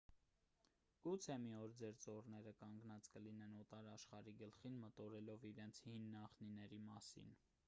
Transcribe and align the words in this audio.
գուցե 1.07 1.35
մի 1.43 1.51
օր 1.57 1.75
ձեր 1.81 1.99
ծոռները 2.05 2.55
կանգնած 2.63 3.11
կլինեն 3.17 3.55
օտար 3.65 3.91
աշխարհի 3.93 4.35
գլխին 4.43 4.83
մտորելով 4.87 5.49
իրենց 5.55 5.87
հին 5.87 6.13
նախնիների 6.19 6.87
մասին 6.93 7.35